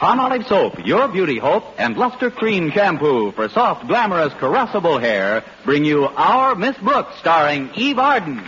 [0.00, 5.84] Palmolive soap, your beauty hope, and Lustre Creme shampoo for soft, glamorous, caressable hair bring
[5.84, 8.38] you Our Miss Brooks, starring Eve Arden.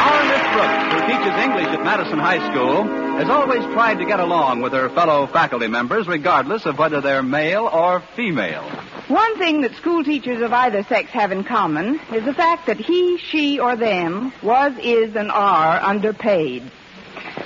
[0.00, 4.18] Our Miss Brooks, who teaches English at Madison High School, has always tried to get
[4.18, 8.62] along with her fellow faculty members, regardless of whether they're male or female.
[9.08, 12.78] One thing that school teachers of either sex have in common is the fact that
[12.78, 16.70] he, she, or them was, is, and are underpaid.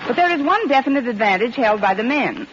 [0.06, 2.46] But there is one definite advantage held by the men.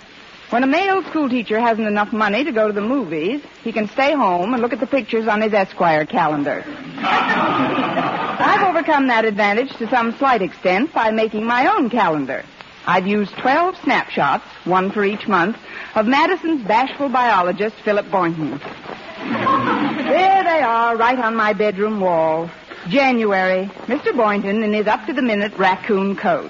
[0.49, 3.87] When a male school teacher hasn't enough money to go to the movies, he can
[3.89, 6.63] stay home and look at the pictures on his Esquire calendar.
[6.97, 12.43] I've overcome that advantage to some slight extent by making my own calendar.
[12.85, 15.57] I've used 12 snapshots, one for each month,
[15.95, 18.57] of Madison's bashful biologist, Philip Boynton.
[18.57, 22.49] there they are, right on my bedroom wall.
[22.89, 24.15] January, Mr.
[24.15, 26.49] Boynton in his up-to-the-minute raccoon coat.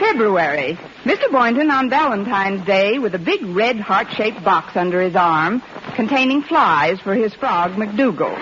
[0.00, 1.30] February, Mr.
[1.30, 5.62] Boynton on Valentine's Day with a big red heart-shaped box under his arm
[5.94, 8.34] containing flies for his frog, McDougal.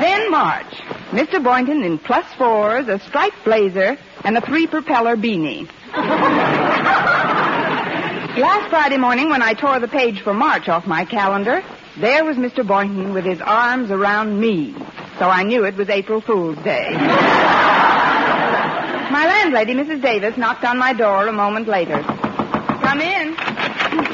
[0.00, 0.74] then March,
[1.12, 1.42] Mr.
[1.44, 5.68] Boynton in plus fours, a striped blazer, and a three-propeller beanie.
[8.38, 11.62] Last Friday morning, when I tore the page for March off my calendar,
[12.00, 12.66] there was Mr.
[12.66, 14.74] Boynton with his arms around me.
[15.18, 16.88] So I knew it was April Fool's Day.
[19.10, 20.00] my landlady, Mrs.
[20.00, 22.02] Davis, knocked on my door a moment later.
[22.02, 23.36] Come in.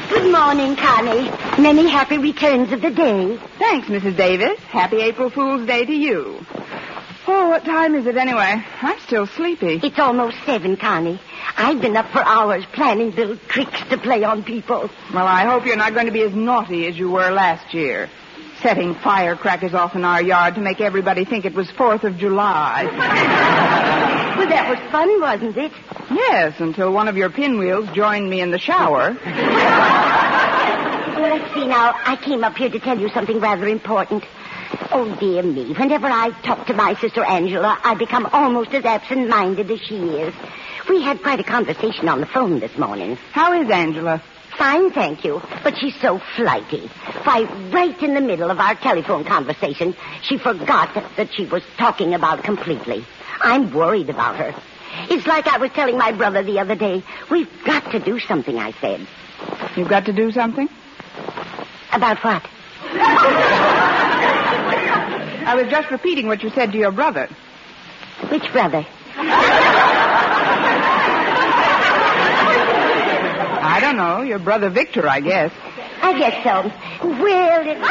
[0.09, 1.31] Good morning, Connie.
[1.61, 3.37] Many happy returns of the day.
[3.57, 4.17] Thanks, Mrs.
[4.17, 4.59] Davis.
[4.65, 6.45] Happy April Fool's Day to you.
[7.31, 8.65] Oh, what time is it anyway?
[8.81, 9.79] I'm still sleepy.
[9.83, 11.21] It's almost seven, Connie.
[11.57, 14.89] I've been up for hours planning little tricks to play on people.
[15.13, 18.09] Well, I hope you're not going to be as naughty as you were last year.
[18.63, 22.85] Setting firecrackers off in our yard to make everybody think it was 4th of July.
[24.35, 25.71] well, that was fun, wasn't it?
[26.09, 29.15] Yes, until one of your pinwheels joined me in the shower.
[31.13, 31.93] well, let's see now.
[31.95, 34.23] I came up here to tell you something rather important.
[34.91, 35.73] Oh, dear me.
[35.73, 40.33] Whenever I talk to my sister Angela, I become almost as absent-minded as she is.
[40.87, 43.17] We had quite a conversation on the phone this morning.
[43.31, 44.23] How is Angela?
[44.57, 45.41] Fine, thank you.
[45.63, 46.87] But she's so flighty.
[47.23, 52.13] Why, right in the middle of our telephone conversation, she forgot that she was talking
[52.13, 53.05] about completely.
[53.41, 54.55] I'm worried about her.
[55.09, 57.03] It's like I was telling my brother the other day.
[57.29, 59.07] We've got to do something, I said.
[59.75, 60.67] You've got to do something?
[61.93, 62.47] About what?
[65.59, 67.27] I was just repeating what you said to your brother.
[68.31, 68.85] Which brother?
[73.61, 74.21] I don't know.
[74.21, 75.51] Your brother Victor, I guess.
[76.01, 76.71] I guess so.
[77.09, 77.81] Well, it's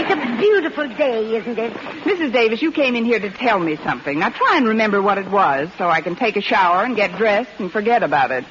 [0.00, 0.02] a...
[0.02, 1.72] it's a beautiful day, isn't it?
[2.02, 2.32] Mrs.
[2.32, 4.18] Davis, you came in here to tell me something.
[4.18, 7.16] Now try and remember what it was so I can take a shower and get
[7.16, 8.44] dressed and forget about it.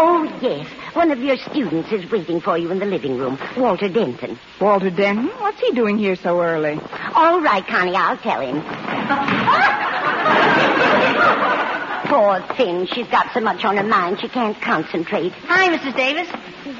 [0.00, 0.68] Oh, yes.
[0.98, 4.36] One of your students is waiting for you in the living room, Walter Denton.
[4.60, 5.28] Walter Denton?
[5.38, 6.76] What's he doing here so early?
[7.14, 8.56] All right, Connie, I'll tell him.
[12.10, 12.88] Poor thing.
[12.92, 15.30] She's got so much on her mind she can't concentrate.
[15.46, 15.96] Hi, Mrs.
[15.96, 16.26] Davis.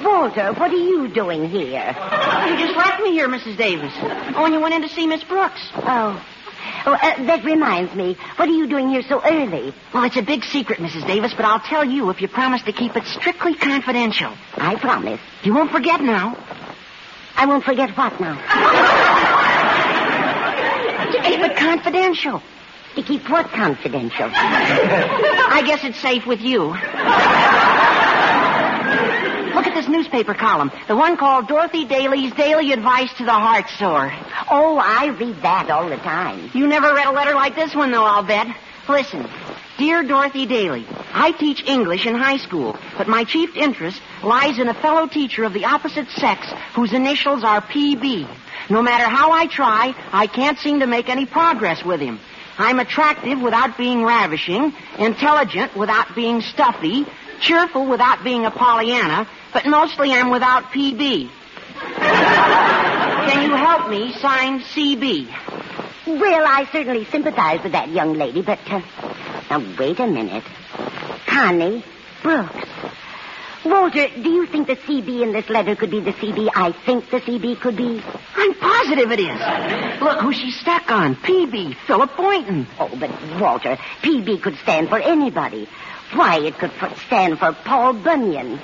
[0.02, 1.94] Walter, what are you doing here?
[2.48, 3.56] You just left me here, Mrs.
[3.56, 3.92] Davis.
[4.34, 5.70] Oh, and you went in to see Miss Brooks.
[5.76, 6.20] Oh.
[6.86, 8.16] Oh, uh, that reminds me.
[8.36, 9.74] What are you doing here so early?
[9.92, 11.06] Well, it's a big secret, Mrs.
[11.06, 14.34] Davis, but I'll tell you if you promise to keep it strictly confidential.
[14.56, 15.20] I promise.
[15.42, 16.36] You won't forget now.
[17.36, 18.34] I won't forget what now?
[21.12, 22.42] to keep it confidential.
[22.96, 24.28] To keep what confidential?
[24.34, 26.74] I guess it's safe with you.
[29.58, 30.70] Look at this newspaper column.
[30.86, 34.12] The one called Dorothy Daly's Daily Advice to the Heart Sore.
[34.48, 36.48] Oh, I read that all the time.
[36.54, 38.46] You never read a letter like this one, though, I'll bet.
[38.88, 39.28] Listen.
[39.76, 44.68] Dear Dorothy Daly, I teach English in high school, but my chief interest lies in
[44.68, 46.46] a fellow teacher of the opposite sex
[46.76, 48.28] whose initials are PB.
[48.70, 52.20] No matter how I try, I can't seem to make any progress with him.
[52.58, 57.06] I'm attractive without being ravishing, intelligent without being stuffy,
[57.40, 61.30] cheerful without being a Pollyanna, but mostly I'm without PB.
[61.78, 64.12] Can you help me?
[64.14, 65.28] sign CB.
[66.06, 68.80] Well, I certainly sympathize with that young lady, but uh,
[69.50, 70.44] now wait a minute.
[71.26, 71.84] Connie
[72.22, 72.68] Brooks.
[73.64, 77.10] Walter, do you think the CB in this letter could be the CB I think
[77.10, 78.02] the CB could be?
[78.34, 80.00] I'm positive it is.
[80.00, 81.16] Look who she's stuck on.
[81.16, 82.66] PB, Philip Boynton.
[82.78, 83.10] Oh, but
[83.40, 85.68] Walter, PB could stand for anybody.
[86.14, 86.72] Why, it could
[87.06, 88.58] stand for Paul Bunyan.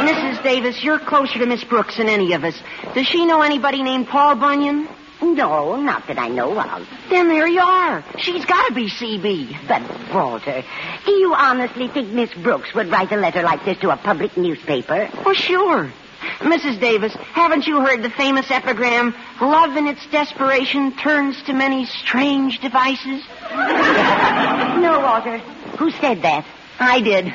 [0.00, 0.42] Mrs.
[0.42, 2.60] Davis, you're closer to Miss Brooks than any of us.
[2.94, 4.88] Does she know anybody named Paul Bunyan?
[5.22, 6.88] No, not that I know of.
[7.10, 8.02] Then there you are.
[8.18, 9.68] She's got to be CB.
[9.68, 10.64] But, Walter,
[11.04, 14.36] do you honestly think Miss Brooks would write a letter like this to a public
[14.38, 15.10] newspaper?
[15.24, 15.92] Well, sure.
[16.38, 16.80] Mrs.
[16.80, 22.60] Davis, haven't you heard the famous epigram, Love in its desperation turns to many strange
[22.60, 23.22] devices?
[23.50, 25.38] no, Walter.
[25.78, 26.46] Who said that?
[26.80, 27.26] I did.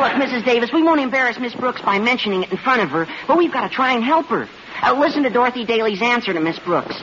[0.00, 0.44] look, Mrs.
[0.44, 3.52] Davis, we won't embarrass Miss Brooks by mentioning it in front of her, but we've
[3.52, 4.48] got to try and help her.
[4.82, 6.96] Uh, listen to Dorothy Daly's answer to Miss Brooks.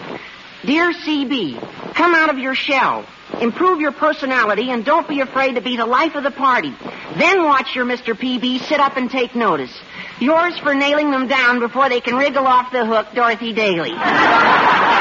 [0.66, 3.06] Dear CB, come out of your shell.
[3.40, 6.74] Improve your personality and don't be afraid to be the life of the party.
[7.18, 8.14] Then watch your Mr.
[8.14, 9.76] PB sit up and take notice.
[10.20, 13.92] Yours for nailing them down before they can wriggle off the hook, Dorothy Daly.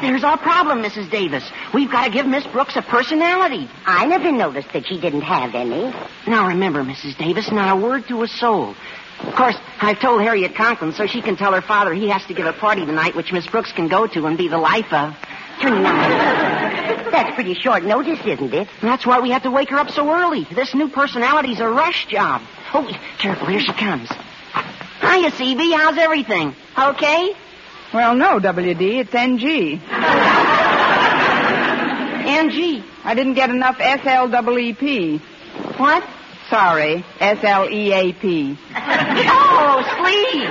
[0.00, 1.10] There's our problem, Mrs.
[1.10, 1.50] Davis.
[1.74, 3.68] We've got to give Miss Brooks a personality.
[3.84, 5.92] I never noticed that she didn't have any.
[6.26, 7.16] Now remember, Mrs.
[7.18, 8.74] Davis, not a word to a soul.
[9.20, 12.34] Of course, I've told Harriet Conklin so she can tell her father he has to
[12.34, 15.16] give a party tonight which Miss Brooks can go to and be the life of.
[15.60, 17.08] Tonight.
[17.10, 18.68] That's pretty short notice, isn't it?
[18.80, 20.46] That's why we have to wake her up so early.
[20.54, 22.42] This new personality's a rush job.
[22.72, 24.08] Oh, careful, here she comes.
[25.00, 25.76] Hiya, CB.
[25.76, 26.54] How's everything?
[26.78, 27.34] Okay?
[27.92, 29.00] Well, no, WD.
[29.00, 29.80] It's NG.
[32.28, 32.84] NG.
[33.04, 35.20] I didn't get enough SLEEP.
[35.78, 36.04] What?
[36.50, 38.58] Sorry, E S-L-E-A-P.
[38.74, 40.48] Oh, sleep.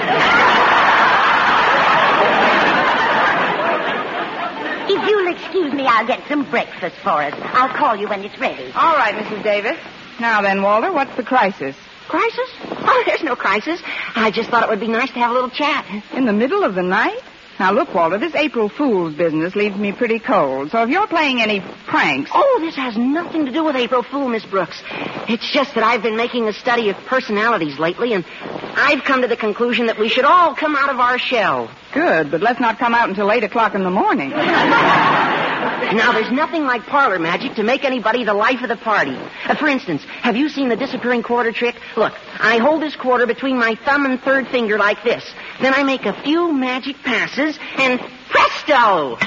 [4.89, 7.33] If you'll excuse me, I'll get some breakfast for us.
[7.37, 8.71] I'll call you when it's ready.
[8.73, 9.43] All right, Mrs.
[9.43, 9.77] Davis.
[10.19, 11.75] Now then, Walter, what's the crisis?
[12.07, 12.49] Crisis?
[12.63, 13.81] Oh, there's no crisis.
[14.15, 15.85] I just thought it would be nice to have a little chat.
[16.13, 17.19] In the middle of the night?
[17.59, 20.69] Now, look, Walter, this April Fool's business leaves me pretty cold.
[20.69, 22.29] So if you're playing any pranks...
[22.33, 24.81] Oh, this has nothing to do with April Fool, Miss Brooks.
[25.27, 29.27] It's just that I've been making a study of personalities lately, and I've come to
[29.27, 31.71] the conclusion that we should all come out of our shell.
[31.93, 34.31] Good, but let's not come out until 8 o'clock in the morning.
[35.93, 39.15] Now, there's nothing like parlor magic to make anybody the life of the party.
[39.15, 41.75] Uh, for instance, have you seen the disappearing quarter trick?
[41.95, 45.23] Look, I hold this quarter between my thumb and third finger like this.
[45.61, 49.17] Then I make a few magic passes, and presto!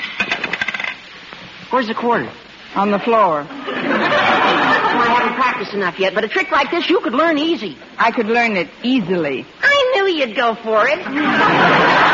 [1.71, 2.31] Where's the quarter?
[2.75, 3.47] On the floor.
[3.49, 7.79] I haven't practiced enough yet, but a trick like this you could learn easy.
[7.99, 9.47] I could learn it easily.
[9.61, 12.10] I knew you'd go for it.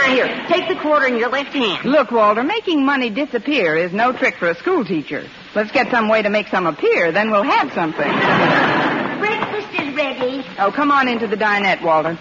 [0.00, 1.84] Now here, take the quarter in your left hand.
[1.84, 5.28] Look, Walter, making money disappear is no trick for a school teacher.
[5.54, 8.00] Let's get some way to make some appear, then we'll have something.
[9.20, 10.44] Breakfast is ready.
[10.58, 12.18] Oh, come on into the dinette, Walter.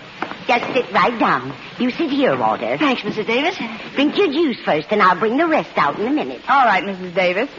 [0.47, 1.55] Just sit right down.
[1.77, 2.77] You sit here, Walter.
[2.77, 3.27] Thanks, Mrs.
[3.27, 3.55] Davis.
[3.93, 6.41] Drink your juice first, and I'll bring the rest out in a minute.
[6.49, 7.13] All right, Mrs.
[7.13, 7.49] Davis.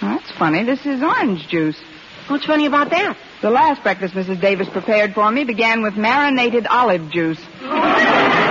[0.00, 0.64] Well, that's funny.
[0.64, 1.80] This is orange juice.
[2.28, 3.16] What's funny about that?
[3.42, 4.40] The last breakfast Mrs.
[4.40, 7.40] Davis prepared for me began with marinated olive juice.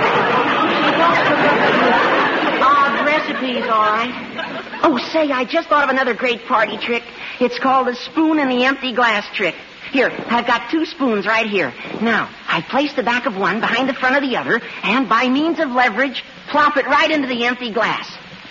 [3.28, 4.80] recipes, all right.
[4.82, 7.04] Oh, say, I just thought of another great party trick.
[7.40, 9.54] It's called the spoon in the empty glass trick.
[9.92, 11.72] Here, I've got two spoons right here.
[12.00, 15.28] Now, I place the back of one behind the front of the other, and by
[15.28, 18.08] means of leverage, plop it right into the empty glass.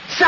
[0.10, 0.28] So.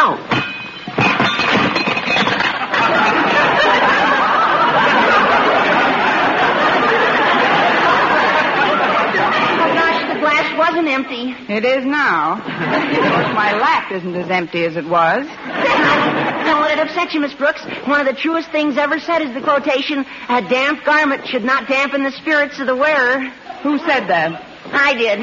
[9.55, 11.35] Oh, gosh, the glass wasn't empty.
[11.53, 12.35] It is now.
[12.35, 15.27] my lap isn't as empty as it was.
[15.27, 17.63] Don't let it upset you, Miss Brooks.
[17.85, 21.67] One of the truest things ever said is the quotation, a damp garment should not
[21.67, 23.19] dampen the spirits of the wearer.
[23.61, 24.33] Who said that?
[24.73, 25.19] I did.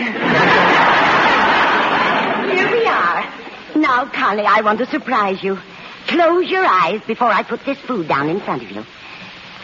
[2.57, 3.25] Here we are.
[3.77, 5.59] Now, Connie, I want to surprise you.
[6.07, 8.85] Close your eyes before I put this food down in front of you.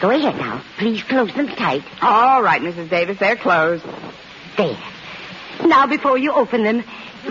[0.01, 0.61] Go ahead now.
[0.77, 1.83] Please close them tight.
[2.01, 2.89] All right, Mrs.
[2.89, 3.85] Davis, they're closed.
[4.57, 4.77] There.
[5.65, 6.83] Now, before you open them,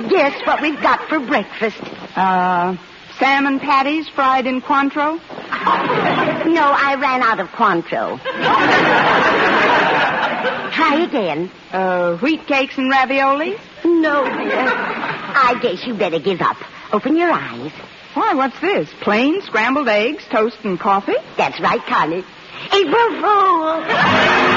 [0.09, 1.79] guess what we've got for breakfast.
[2.17, 2.77] Uh,
[3.19, 5.21] salmon patties fried in Cointreau?
[6.47, 8.21] No, I ran out of Cointreau.
[10.73, 11.51] Try again.
[11.73, 13.57] Uh, wheat cakes and ravioli?
[13.85, 14.65] No, dear.
[14.69, 16.57] I guess you better give up.
[16.93, 17.73] Open your eyes.
[18.15, 18.89] Why, what's this?
[19.01, 21.17] Plain scrambled eggs, toast, and coffee?
[21.37, 22.25] That's right, Connie.
[22.73, 23.83] April Fool!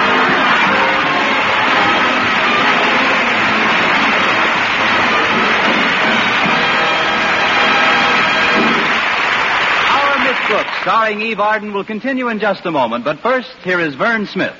[10.50, 13.06] Miss starring Eve Arden, will continue in just a moment.
[13.06, 14.56] But first, here is Verne Smith.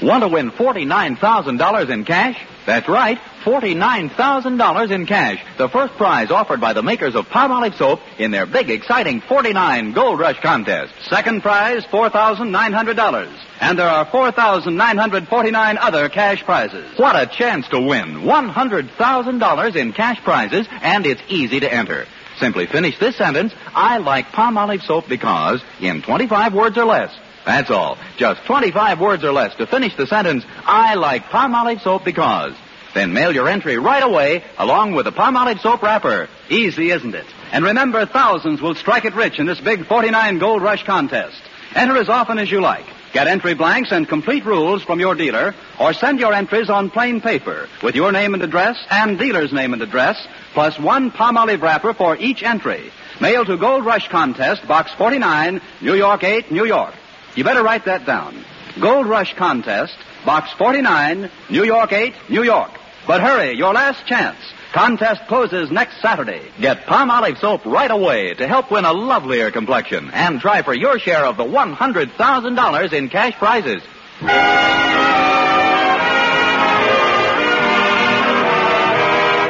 [0.00, 2.40] Want to win $49,000 in cash?
[2.64, 5.44] That's right, $49,000 in cash.
[5.58, 9.92] The first prize offered by the makers of Palmolive soap in their big, exciting 49
[9.92, 10.94] Gold Rush contest.
[11.02, 13.30] Second prize, $4,900.
[13.60, 16.98] And there are 4,949 other cash prizes.
[16.98, 22.06] What a chance to win $100,000 in cash prizes, and it's easy to enter.
[22.40, 27.14] Simply finish this sentence, I like Palmolive soap because, in 25 words or less.
[27.44, 27.98] That's all.
[28.16, 32.54] Just 25 words or less to finish the sentence, I like Palmolive soap because.
[32.94, 36.28] Then mail your entry right away along with the Palmolive soap wrapper.
[36.48, 37.26] Easy, isn't it?
[37.52, 41.40] And remember, thousands will strike it rich in this big 49 Gold Rush contest.
[41.74, 42.86] Enter as often as you like.
[43.12, 47.20] Get entry blanks and complete rules from your dealer, or send your entries on plain
[47.20, 50.16] paper with your name and address and dealer's name and address,
[50.54, 52.92] plus one Palmolive wrapper for each entry.
[53.20, 56.94] Mail to Gold Rush Contest, Box 49, New York 8, New York.
[57.34, 58.44] You better write that down.
[58.80, 62.70] Gold Rush Contest, Box 49, New York 8, New York.
[63.06, 64.38] But hurry, your last chance.
[64.72, 66.42] Contest closes next Saturday.
[66.60, 70.98] Get Palmolive soap right away to help win a lovelier complexion and try for your
[71.00, 73.82] share of the $100,000 in cash prizes.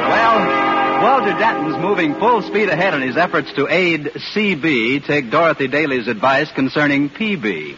[0.09, 5.67] Well, Walter Denton's moving full speed ahead in his efforts to aid CB take Dorothy
[5.67, 7.77] Daly's advice concerning PB.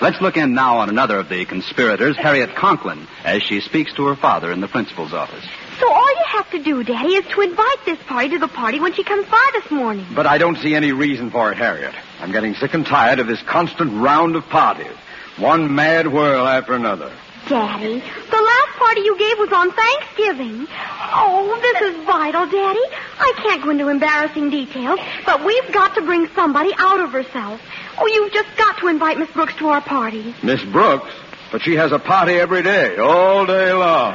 [0.00, 4.06] Let's look in now on another of the conspirators, Harriet Conklin, as she speaks to
[4.06, 5.44] her father in the principal's office.
[5.80, 8.80] So all you have to do, Daddy, is to invite this party to the party
[8.80, 10.06] when she comes by this morning.
[10.14, 11.94] But I don't see any reason for it, Harriet.
[12.20, 14.92] I'm getting sick and tired of this constant round of parties.
[15.36, 17.12] One mad whirl after another.
[17.48, 20.66] Daddy, the last party you gave was on Thanksgiving.
[21.14, 22.82] Oh, this is vital, Daddy.
[23.18, 27.60] I can't go into embarrassing details, but we've got to bring somebody out of herself.
[27.98, 30.34] Oh, you've just got to invite Miss Brooks to our party.
[30.42, 31.10] Miss Brooks?
[31.50, 34.14] But she has a party every day, all day long.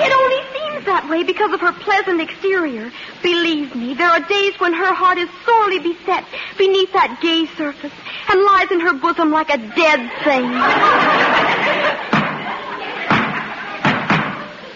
[0.00, 2.90] It only seems that way because of her pleasant exterior.
[3.22, 6.24] Believe me, there are days when her heart is sorely beset
[6.58, 7.92] beneath that gay surface
[8.28, 10.50] and lies in her bosom like a dead thing.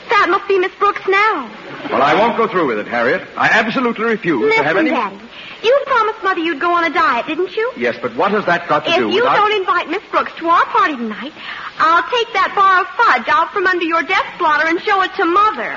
[0.08, 1.50] that must be Miss Brooks now.
[1.90, 3.22] Well, I won't go through with it, Harriet.
[3.36, 4.90] I absolutely refuse Listen, to have any.
[4.90, 5.18] Daddy.
[5.62, 7.72] You promised Mother you'd go on a diet, didn't you?
[7.76, 9.36] Yes, but what has that got to If do you with our...
[9.36, 11.32] don't invite Miss Brooks to our party tonight,
[11.78, 15.14] I'll take that bar of fudge out from under your desk blotter and show it
[15.16, 15.76] to Mother.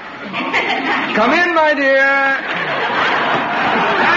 [1.16, 3.21] Come in, my dear.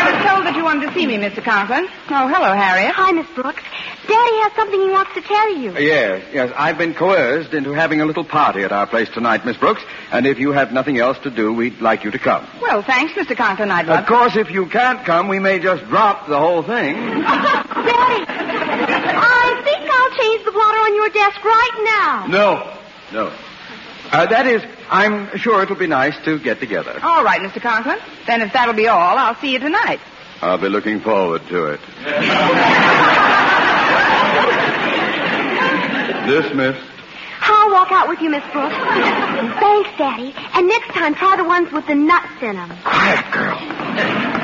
[0.04, 1.42] I was told that you wanted to see me, Mr.
[1.42, 1.86] Conklin.
[2.10, 2.92] Oh, hello, Harriet.
[2.92, 3.62] Hi, Miss Brooks.
[4.06, 5.72] Daddy has something he wants to tell you.
[5.78, 6.52] Yes, yes.
[6.56, 9.80] I've been coerced into having a little party at our place tonight, Miss Brooks.
[10.12, 12.46] And if you have nothing else to do, we'd like you to come.
[12.60, 13.34] Well, thanks, Mr.
[13.34, 13.70] Conklin.
[13.70, 16.96] I'd love Of course, if you can't come, we may just drop the whole thing.
[16.96, 22.26] Daddy, I think I'll change the blotter on your desk right now.
[22.26, 22.76] No,
[23.10, 23.32] no.
[24.12, 26.98] Uh, that is, I'm sure it'll be nice to get together.
[27.02, 27.60] All right, Mr.
[27.60, 27.98] Conklin.
[28.26, 30.00] Then if that'll be all, I'll see you tonight.
[30.42, 31.80] I'll be looking forward to it.
[36.26, 36.84] Dismissed.
[37.40, 38.74] I'll walk out with you, Miss Brooks.
[39.60, 40.34] Thanks, Daddy.
[40.54, 42.70] And next time, try the ones with the nuts in them.
[42.82, 44.43] Quiet, girl.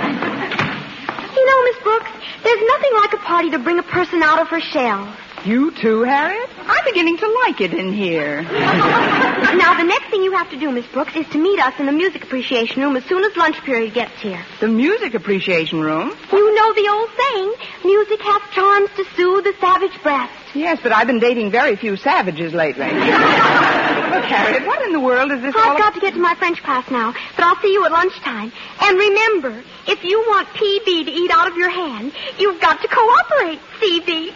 [1.50, 2.10] Know, Miss Brooks,
[2.44, 5.12] there's nothing like a party to bring a person out of her shell.
[5.44, 6.48] You too, Harriet?
[6.60, 8.42] I'm beginning to like it in here.
[9.50, 11.86] Now, the next thing you have to do, Miss Brooks, is to meet us in
[11.86, 14.42] the music appreciation room as soon as lunch period gets here.
[14.60, 16.16] The music appreciation room?
[16.32, 17.54] You know the old saying,
[17.84, 20.32] music has charms to soothe the savage breast.
[20.54, 22.86] Yes, but I've been dating very few savages lately.
[24.10, 26.60] Look, Harriet, what in the world is this I've got to get to my French
[26.62, 28.52] class now, but I'll see you at lunchtime.
[28.82, 32.88] And remember, if you want PB to eat out of your hand, you've got to
[32.88, 34.34] cooperate, CB.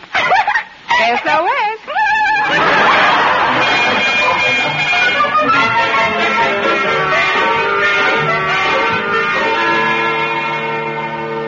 [1.25, 2.85] SOS.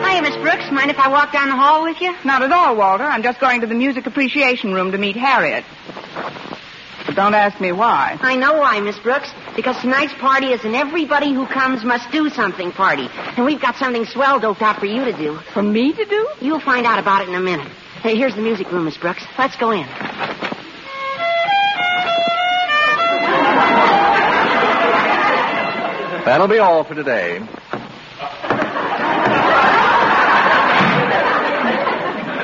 [0.03, 0.71] Hiya, Miss Brooks.
[0.71, 2.15] Mind if I walk down the hall with you?
[2.23, 3.03] Not at all, Walter.
[3.03, 5.63] I'm just going to the music appreciation room to meet Harriet.
[7.17, 8.15] But don't ask me why.
[8.21, 9.31] I know why, Miss Brooks.
[9.55, 13.09] Because tonight's party is an everybody who comes must do something party.
[13.11, 15.39] And we've got something swell doped out for you to do.
[15.51, 16.29] For me to do?
[16.41, 17.67] You'll find out about it in a minute.
[18.03, 19.25] Hey, here's the music room, Miss Brooks.
[19.35, 19.87] Let's go in.
[26.23, 27.39] That'll be all for today.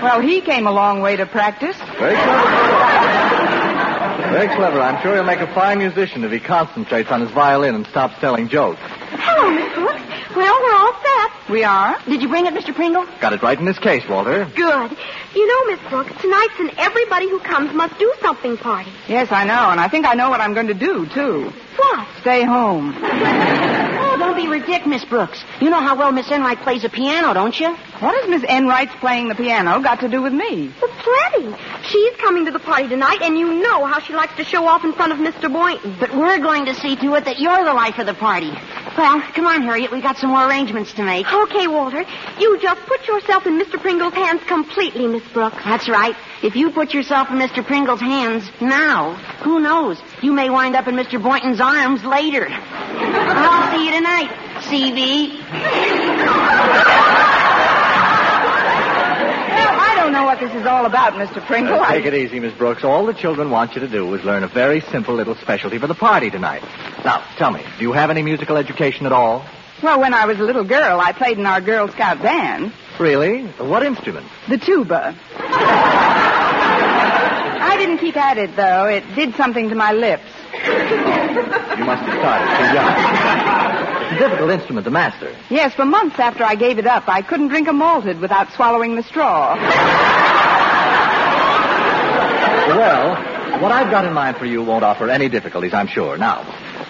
[0.02, 1.78] Well, he came a long way to practice.
[2.00, 2.93] Very clever.
[4.32, 4.80] Very clever.
[4.82, 8.16] I'm sure he'll make a fine musician if he concentrates on his violin and stops
[8.20, 8.80] telling jokes.
[8.82, 10.02] Hello, Miss Brooks.
[10.36, 11.50] Well, we're all set.
[11.52, 12.00] We are?
[12.06, 12.74] Did you bring it, Mr.
[12.74, 13.06] Pringle?
[13.22, 14.46] Got it right in this case, Walter.
[14.56, 14.98] Good.
[15.36, 18.92] You know, Miss Brooks, tonight's an everybody who comes must do something party.
[19.08, 21.52] Yes, I know, and I think I know what I'm going to do, too.
[21.78, 22.08] What?
[22.22, 22.96] Stay home.
[22.96, 25.44] Oh, don't be ridiculous, Miss Brooks.
[25.62, 27.76] You know how well Miss Enright plays the piano, don't you?
[28.04, 30.74] What has Miss Enright's playing the piano got to do with me?
[30.82, 31.56] Well, plenty.
[31.88, 34.84] She's coming to the party tonight, and you know how she likes to show off
[34.84, 35.50] in front of Mr.
[35.50, 35.96] Boynton.
[36.02, 38.52] But we're going to see to it that you're the life of the party.
[38.98, 39.90] Well, come on, Harriet.
[39.90, 41.26] We've got some more arrangements to make.
[41.32, 42.04] Okay, Walter.
[42.40, 43.80] You just put yourself in Mr.
[43.80, 45.64] Pringle's hands completely, Miss Brooks.
[45.64, 46.14] That's right.
[46.44, 47.66] If you put yourself in Mr.
[47.66, 49.14] Pringle's hands now,
[49.46, 49.98] who knows?
[50.22, 51.24] You may wind up in Mr.
[51.24, 52.48] Boynton's arms later.
[52.50, 54.30] I'll see you tonight,
[54.68, 55.40] CB.
[59.54, 61.46] Well, I don't know what this is all about, Mr.
[61.46, 61.76] Pringle.
[61.76, 62.84] Uh, I- take it easy, Miss Brooks.
[62.84, 65.88] All the children want you to do is learn a very simple little specialty for
[65.88, 66.64] the party tonight.
[67.06, 69.46] Now, tell me, do you have any musical education at all?
[69.82, 73.44] Well, when I was a little girl, I played in our Girl Scout band, Really?
[73.58, 74.28] What instrument?
[74.50, 75.16] the tuba.
[77.66, 78.86] I didn't keep at it, though.
[78.86, 80.24] It did something to my lips.
[80.54, 82.94] You must have started too young.
[84.04, 85.36] It's a difficult instrument to master.
[85.50, 88.96] Yes, for months after I gave it up, I couldn't drink a malted without swallowing
[88.96, 89.56] the straw.
[92.68, 96.18] Well, what I've got in mind for you won't offer any difficulties, I'm sure.
[96.18, 96.44] Now,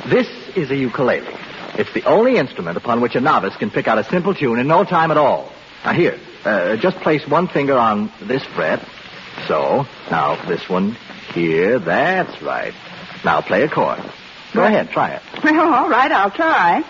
[0.10, 1.28] this is a ukulele.
[1.76, 4.68] It's the only instrument upon which a novice can pick out a simple tune in
[4.68, 5.52] no time at all.
[5.84, 8.88] Now, here, uh, just place one finger on this fret.
[9.48, 9.88] So.
[10.12, 10.96] Now, this one
[11.34, 11.80] here.
[11.80, 12.74] That's right.
[13.26, 14.00] Now, play a chord.
[14.54, 15.22] Go ahead, try it.
[15.44, 16.84] Well, all right, I'll try.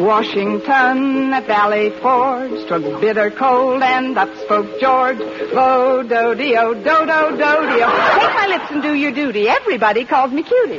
[0.00, 5.18] Washington at Valley Forge struck bitter cold and up spoke George.
[5.20, 7.90] Oh, Vo do de o do do do de o.
[8.18, 9.48] Take my lips and do your duty.
[9.48, 10.78] Everybody calls me cutie.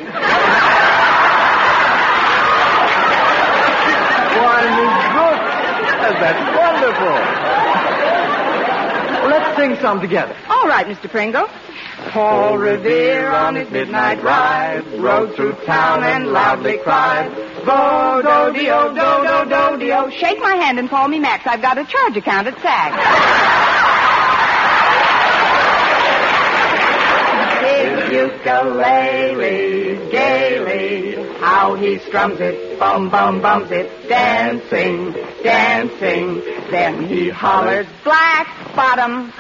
[4.42, 5.54] Why, Miss Brooks,
[6.20, 7.18] that's wonderful.
[9.30, 10.36] Let's sing some together.
[10.50, 11.10] All right, Mr.
[11.10, 11.48] Pringle.
[12.10, 17.32] Paul Revere on his midnight ride rode through town and loudly cried,
[17.66, 20.10] Vo do do do do de o.
[20.10, 21.46] Shake my hand and call me Max.
[21.46, 22.98] I've got a charge account at Saks.
[27.62, 36.42] His ukulele gaily, how he strums it, bum bum bums it, dancing, dancing.
[36.72, 39.32] Then he hollers, black bottom.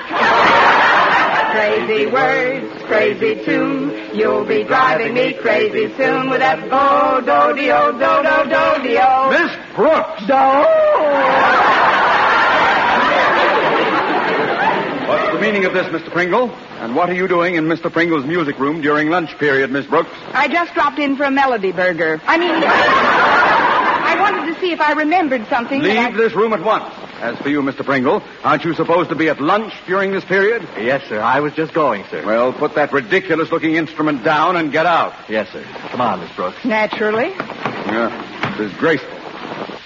[1.51, 4.15] Crazy words, crazy tune.
[4.15, 8.87] You'll be driving me crazy soon with that bo do do do do do do
[8.87, 9.29] de.
[9.31, 10.23] Miss Brooks!
[15.07, 16.09] What's the meaning of this, Mr.
[16.11, 16.49] Pringle?
[16.79, 17.91] And what are you doing in Mr.
[17.91, 20.09] Pringle's music room during lunch period, Miss Brooks?
[20.33, 22.21] I just dropped in for a melody burger.
[22.25, 25.81] I mean, I wanted to see if I remembered something.
[25.81, 26.93] Leave I- this room at once.
[27.21, 27.85] As for you, Mr.
[27.85, 30.67] Pringle, aren't you supposed to be at lunch during this period?
[30.75, 31.21] Yes, sir.
[31.21, 32.25] I was just going, sir.
[32.25, 35.13] Well, put that ridiculous looking instrument down and get out.
[35.29, 35.63] Yes, sir.
[35.89, 36.57] Come on, Miss Brooks.
[36.65, 37.29] Naturally.
[37.29, 39.15] Yeah, disgraceful.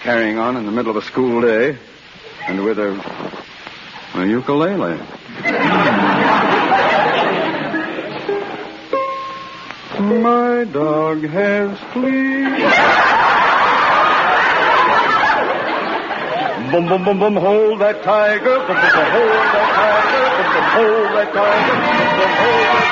[0.02, 1.78] Carrying on in the middle of a school day
[2.48, 2.92] and with a,
[4.14, 4.98] a ukulele.
[10.00, 13.05] My dog has fleas.
[16.76, 18.44] Bum bum bum bum, hold that tiger.
[18.44, 20.28] Bum bum bum, hold that tiger.
[20.36, 21.72] Bum bum, hold that tiger.
[21.72, 22.92] Bum bum, hold that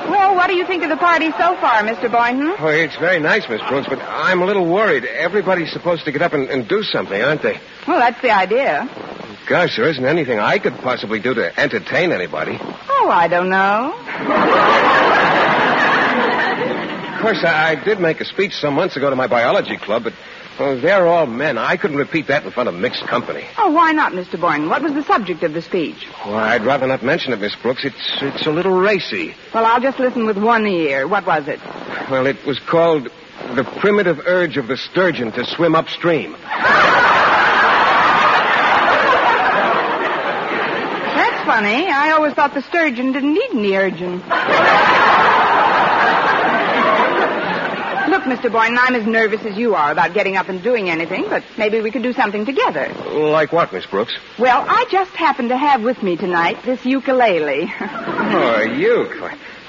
[0.00, 0.10] tiger.
[0.10, 2.10] Well, what do you think of the party so far, Mr.
[2.10, 2.54] Boynton?
[2.58, 5.04] Oh, it's very nice, Miss Brooks, but I'm a little worried.
[5.04, 7.60] Everybody's supposed to get up and, and do something, aren't they?
[7.86, 8.88] Well, that's the idea.
[9.46, 12.58] Gosh, there isn't anything I could possibly do to entertain anybody.
[13.08, 13.94] Oh, I don't know.
[17.14, 20.04] Of course, I, I did make a speech some months ago to my biology club,
[20.04, 20.12] but
[20.60, 21.56] well, they're all men.
[21.56, 23.46] I couldn't repeat that in front of mixed company.
[23.56, 24.38] Oh, why not, Mr.
[24.38, 24.68] Boynton?
[24.68, 26.06] What was the subject of the speech?
[26.26, 27.86] Well, I'd rather not mention it, Miss Brooks.
[27.86, 29.34] It's it's a little racy.
[29.54, 31.08] Well, I'll just listen with one ear.
[31.08, 31.60] What was it?
[32.10, 33.04] Well, it was called
[33.54, 36.36] the primitive urge of the sturgeon to swim upstream.
[41.16, 41.88] That's funny.
[41.90, 44.12] I always thought the sturgeon didn't need any urging.
[48.08, 48.50] Look, Mr.
[48.50, 51.80] Boynton, I'm as nervous as you are about getting up and doing anything, but maybe
[51.80, 52.88] we could do something together.
[53.12, 54.16] Like what, Miss Brooks?
[54.38, 57.72] Well, I just happen to have with me tonight this ukulele.
[58.30, 59.08] Oh, a you.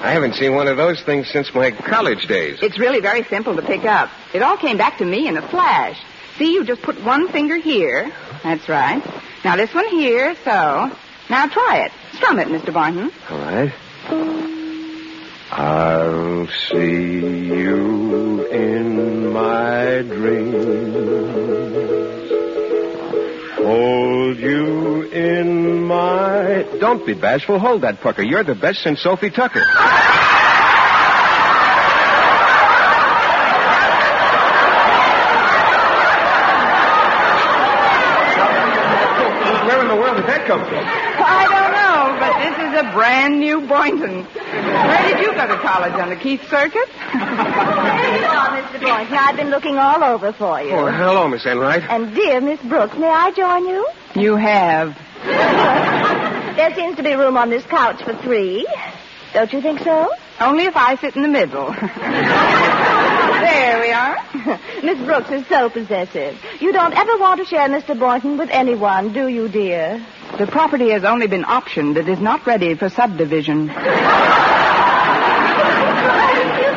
[0.00, 2.58] I haven't seen one of those things since my college days.
[2.60, 4.10] It's really very simple to pick up.
[4.34, 5.98] It all came back to me in a flash.
[6.36, 8.12] See, you just put one finger here.
[8.42, 9.02] That's right.
[9.44, 10.94] Now this one here, so.
[11.30, 11.92] Now try it.
[12.14, 12.74] Strum it, Mr.
[12.74, 13.08] Boynton.
[13.30, 13.72] All right.
[15.52, 20.58] I'll see you in my dreams.
[23.58, 26.66] Hold you in my.
[26.80, 27.60] Don't be bashful.
[27.60, 28.22] Hold that pucker.
[28.22, 29.64] You're the best since Sophie Tucker.
[39.66, 41.09] Where in the world did that come from?
[42.80, 44.24] I don't know, but this is a brand new Boynton.
[44.24, 46.88] Where did you go to college on the Keith Circuit?
[46.88, 48.80] There you are, Mr.
[48.80, 49.14] Boynton.
[49.14, 50.72] I've been looking all over for you.
[50.72, 51.82] Oh, hello, Miss Enright.
[51.82, 53.88] And dear Miss Brooks, may I join you?
[54.14, 54.96] You have.
[56.60, 58.66] There seems to be room on this couch for three.
[59.32, 60.10] Don't you think so?
[60.40, 61.70] Only if I sit in the middle.
[63.40, 64.16] there we are.
[64.82, 66.36] Miss Brooks is so possessive.
[66.60, 67.96] You don't ever want to share Mr.
[67.98, 70.04] Boynton with anyone, do you, dear?
[70.40, 71.98] The property has only been optioned.
[71.98, 73.68] It is not ready for subdivision.
[73.68, 73.84] Excuse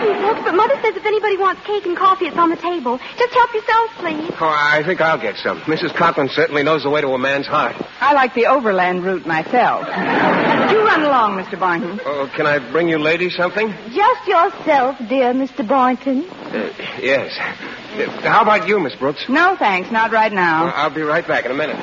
[0.04, 3.00] me, Brooks, but Mother says if anybody wants cake and coffee, it's on the table.
[3.18, 4.30] Just help yourself, please.
[4.42, 5.62] Oh, I think I'll get some.
[5.62, 5.96] Mrs.
[5.96, 7.74] Conklin certainly knows the way to a man's heart.
[8.02, 9.88] I like the overland route myself.
[9.88, 11.58] you run along, Mr.
[11.58, 12.02] Boynton.
[12.04, 13.70] Oh, can I bring you ladies something?
[13.96, 15.66] Just yourself, dear Mr.
[15.66, 16.30] Boynton.
[16.30, 17.32] Uh, yes.
[17.40, 19.24] Uh, how about you, Miss Brooks?
[19.30, 19.90] No, thanks.
[19.90, 20.66] Not right now.
[20.66, 21.78] I'll be right back in a minute.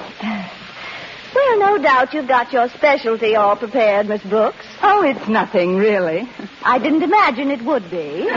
[1.34, 4.64] Well, no doubt you've got your specialty all prepared, Miss Brooks.
[4.82, 6.28] Oh, it's nothing, really.
[6.62, 8.28] I didn't imagine it would be.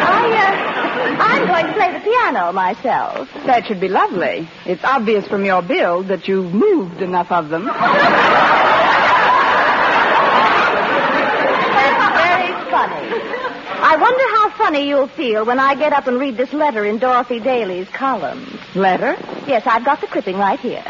[0.00, 3.28] I, uh, I'm going to play the piano myself.
[3.46, 4.48] That should be lovely.
[4.66, 7.66] It's obvious from your build that you've moved enough of them.
[7.66, 7.78] That's
[12.16, 13.08] very funny.
[13.80, 16.98] I wonder how funny you'll feel when I get up and read this letter in
[16.98, 18.58] Dorothy Daly's column.
[18.74, 19.16] Letter?
[19.46, 20.82] Yes, I've got the clipping right here.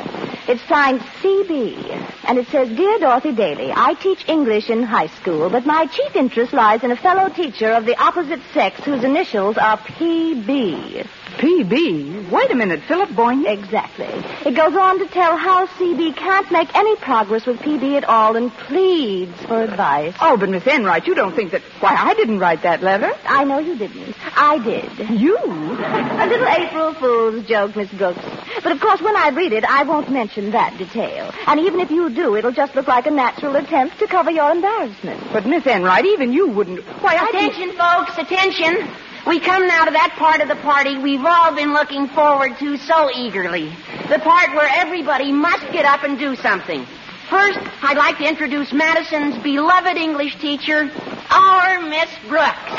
[0.49, 1.77] It's signed CB,
[2.25, 6.17] and it says, Dear Dorothy Daly, I teach English in high school, but my chief
[6.17, 11.07] interest lies in a fellow teacher of the opposite sex whose initials are PB.
[11.39, 12.31] PB?
[12.31, 13.47] Wait a minute, Philip Boynton.
[13.47, 14.09] Exactly.
[14.45, 18.37] It goes on to tell how CB can't make any progress with PB at all
[18.37, 20.15] and pleads for advice.
[20.21, 21.63] Oh, but Miss Enright, you don't think that...
[21.81, 23.13] Why, I didn't write that letter.
[23.25, 24.17] I know you didn't.
[24.37, 25.11] I did.
[25.11, 25.39] You?
[25.39, 28.25] A little April Fool's joke, Miss Brooks.
[28.63, 31.33] But of course, when I read it, I won't mention that detail.
[31.47, 34.51] And even if you do, it'll just look like a natural attempt to cover your
[34.51, 35.23] embarrassment.
[35.33, 36.81] But Miss Enright, even you wouldn't...
[37.01, 37.29] Why, I.
[37.29, 38.89] Attention, folks, attention.
[39.29, 42.79] We come now to that part of the party we've all been looking forward to
[42.79, 43.69] so eagerly.
[44.09, 46.87] The part where everybody must get up and do something.
[47.29, 50.91] First, I'd like to introduce Madison's beloved English teacher,
[51.29, 52.73] our Miss Brooks.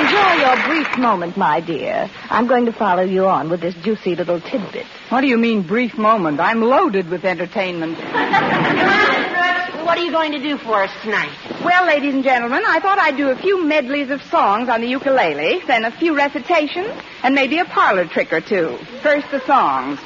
[0.00, 2.08] Enjoy your brief moment, my dear.
[2.30, 4.86] I'm going to follow you on with this juicy little tidbit.
[5.10, 6.40] What do you mean, brief moment?
[6.40, 7.98] I'm loaded with entertainment.
[8.10, 9.79] Come on, Miss Brooks.
[9.90, 11.36] What are you going to do for us tonight?
[11.64, 14.86] Well, ladies and gentlemen, I thought I'd do a few medleys of songs on the
[14.86, 16.90] ukulele, then a few recitations,
[17.24, 18.78] and maybe a parlor trick or two.
[19.02, 19.98] First, the songs.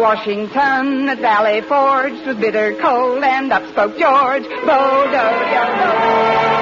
[0.00, 4.44] Washington at Valley Forge was bitter cold, and up spoke George.
[4.64, 6.59] Bo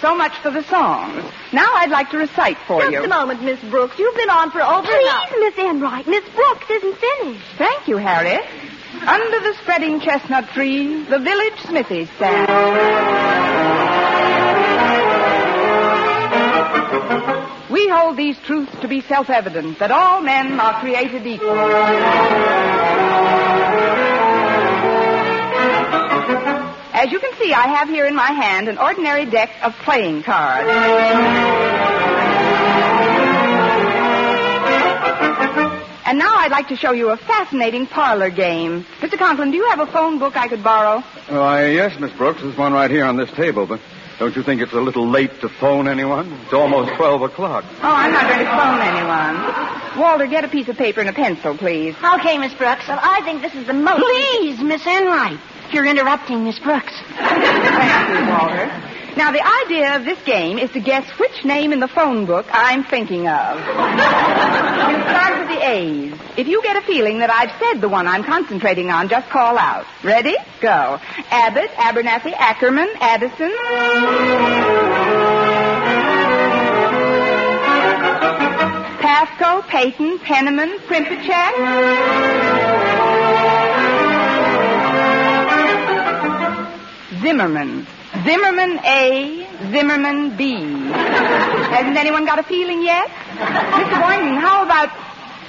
[0.00, 1.24] So much for the songs.
[1.52, 2.98] Now I'd like to recite for Just you.
[2.98, 3.98] Just a moment, Miss Brooks.
[3.98, 4.86] You've been on for over.
[4.86, 6.06] Please, Miss Enright.
[6.06, 7.44] Miss Brooks isn't finished.
[7.58, 8.40] Thank you, Harriet.
[9.06, 12.50] Under the spreading chestnut tree, the village smithy stands.
[17.70, 21.56] We hold these truths to be self-evident, that all men are created equal.
[27.00, 30.22] As you can see, I have here in my hand an ordinary deck of playing
[30.22, 30.68] cards.
[36.04, 38.84] And now I'd like to show you a fascinating parlor game.
[38.98, 39.16] Mr.
[39.16, 41.00] Conklin, do you have a phone book I could borrow?
[41.30, 42.42] Why, yes, Miss Brooks.
[42.42, 43.80] There's one right here on this table, but
[44.18, 46.30] don't you think it's a little late to phone anyone?
[46.44, 47.64] It's almost 12 o'clock.
[47.66, 49.98] Oh, I'm not going to phone anyone.
[49.98, 51.94] Walter, get a piece of paper and a pencil, please.
[52.04, 52.86] Okay, Miss Brooks.
[52.86, 54.02] Well, I think this is the most.
[54.02, 55.40] Please, Miss Enright.
[55.72, 56.92] You're interrupting Miss Brooks.
[57.16, 58.66] Thank you, Walter.
[59.16, 62.46] Now, the idea of this game is to guess which name in the phone book
[62.52, 63.56] I'm thinking of.
[63.56, 66.14] We'll start with the A's.
[66.36, 69.58] If you get a feeling that I've said the one I'm concentrating on, just call
[69.58, 69.84] out.
[70.04, 70.36] Ready?
[70.60, 70.98] Go.
[71.30, 73.52] Abbott, Abernathy, Ackerman, Addison.
[79.00, 82.69] Pasco, Peyton, Penniman, Primpachak.
[87.22, 87.86] Zimmerman.
[88.24, 90.54] Zimmerman A, Zimmerman B.
[90.90, 93.08] Hasn't anyone got a feeling yet?
[93.08, 94.00] Mr.
[94.00, 94.88] Boynton, how about...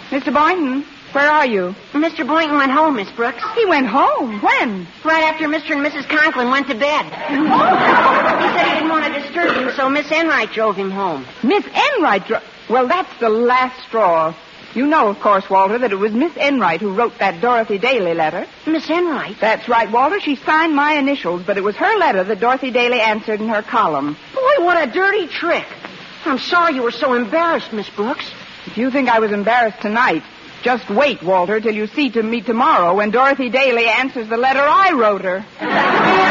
[0.09, 0.33] Mr.
[0.33, 1.75] Boynton, where are you?
[1.93, 2.27] Mr.
[2.27, 3.43] Boynton went home, Miss Brooks.
[3.55, 4.41] He went home.
[4.41, 4.87] When?
[5.03, 5.71] Right after Mr.
[5.71, 6.07] and Mrs.
[6.07, 7.05] Conklin went to bed.
[7.05, 11.25] he said he didn't want to disturb him, so Miss Enright drove him home.
[11.43, 12.43] Miss Enright drove.
[12.69, 14.33] Well, that's the last straw.
[14.73, 18.13] You know, of course, Walter, that it was Miss Enright who wrote that Dorothy Daly
[18.13, 18.47] letter.
[18.65, 19.37] Miss Enright?
[19.39, 20.19] That's right, Walter.
[20.21, 23.61] She signed my initials, but it was her letter that Dorothy Daly answered in her
[23.61, 24.15] column.
[24.33, 25.65] Boy, what a dirty trick.
[26.23, 28.25] I'm sorry you were so embarrassed, Miss Brooks.
[28.67, 30.23] If you think I was embarrassed tonight,
[30.61, 34.61] just wait, Walter, till you see to me tomorrow when Dorothy Daly answers the letter
[34.61, 36.27] I wrote her.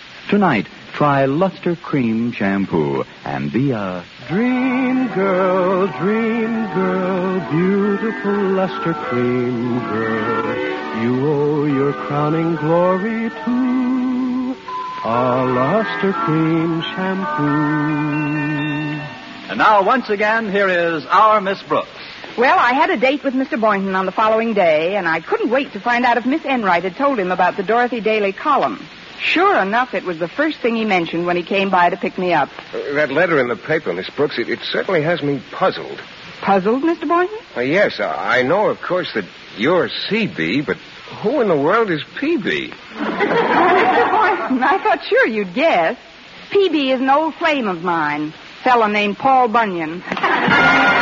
[0.29, 9.79] Tonight, try Lustre Creme Shampoo and be a Dream girl, dream girl, beautiful lustre creme
[9.79, 11.03] girl.
[11.03, 14.55] You owe your crowning glory to
[15.03, 17.43] a lustre creme shampoo.
[19.49, 21.89] And now, once again, here is our Miss Brooks.
[22.37, 23.59] Well, I had a date with Mr.
[23.59, 26.83] Boynton on the following day, and I couldn't wait to find out if Miss Enright
[26.83, 28.79] had told him about the Dorothy Daly column.
[29.21, 32.17] Sure enough, it was the first thing he mentioned when he came by to pick
[32.17, 32.49] me up.
[32.73, 36.01] Uh, that letter in the paper, Miss Brooks, it, it certainly has me puzzled.
[36.41, 37.07] Puzzled, Mr.
[37.07, 37.37] Boynton?
[37.55, 39.25] Uh, yes, I I know, of course, that
[39.57, 40.77] you're CB, but
[41.21, 42.69] who in the world is PB?
[42.71, 44.11] Mr.
[44.11, 45.97] Boynton, I thought sure you'd guess.
[46.49, 50.03] PB is an old flame of mine, fellow named Paul Bunyan.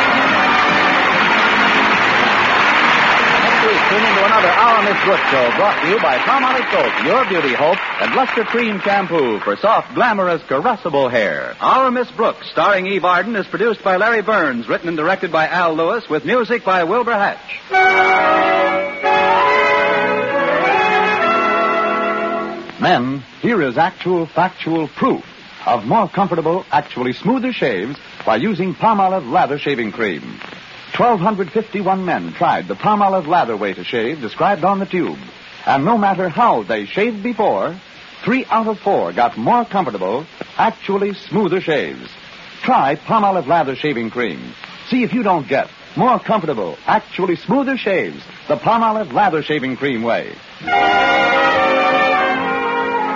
[3.66, 7.28] Week, tune into another Our Miss Brooks show brought to you by Palmolive Soap, Your
[7.28, 11.54] Beauty Hope, and Lustre Creme Shampoo for soft, glamorous, caressable hair.
[11.60, 15.46] Our Miss Brooks, starring Eve Arden, is produced by Larry Berns, written and directed by
[15.46, 17.60] Al Lewis, with music by Wilbur Hatch.
[22.80, 25.22] Men, here is actual factual proof
[25.66, 30.40] of more comfortable, actually smoother shaves by using Palmolive Lather Shaving Cream.
[30.96, 35.18] 1,251 men tried the Palmolive Lather way to shave described on the tube.
[35.64, 37.78] And no matter how they shaved before,
[38.24, 40.26] three out of four got more comfortable,
[40.56, 42.10] actually smoother shaves.
[42.62, 44.52] Try Palmolive Lather Shaving Cream.
[44.88, 50.02] See if you don't get more comfortable, actually smoother shaves the Palmolive Lather Shaving Cream
[50.02, 50.34] way.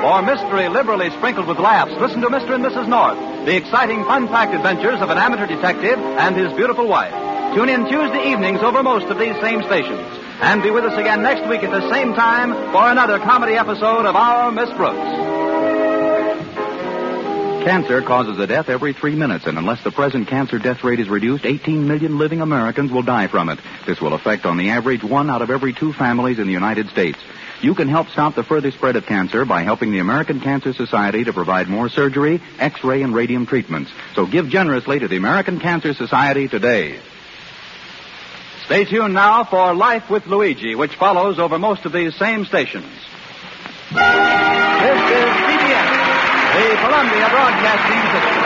[0.04, 2.54] For mystery liberally sprinkled with laughs, listen to Mr.
[2.54, 2.88] and Mrs.
[2.88, 7.23] North, the exciting, fun-packed adventures of an amateur detective and his beautiful wife.
[7.54, 10.02] Tune in Tuesday evenings over most of these same stations.
[10.40, 14.06] And be with us again next week at the same time for another comedy episode
[14.06, 14.98] of Our Miss Brooks.
[17.64, 21.08] Cancer causes a death every three minutes, and unless the present cancer death rate is
[21.08, 23.60] reduced, 18 million living Americans will die from it.
[23.86, 26.88] This will affect, on the average, one out of every two families in the United
[26.88, 27.20] States.
[27.62, 31.22] You can help stop the further spread of cancer by helping the American Cancer Society
[31.22, 33.92] to provide more surgery, X-ray, and radium treatments.
[34.16, 36.98] So give generously to the American Cancer Society today.
[38.66, 42.86] Stay tuned now for Life with Luigi, which follows over most of these same stations.
[43.90, 45.90] This is CBS,
[46.54, 48.43] the Columbia Broadcasting System.